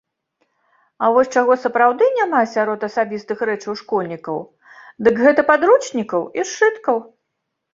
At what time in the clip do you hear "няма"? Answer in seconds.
2.19-2.39